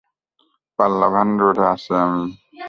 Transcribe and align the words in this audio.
পাল্লাভান 0.79 1.29
রোডে 1.41 1.63
আছি 1.73 1.91
আমি। 2.03 2.23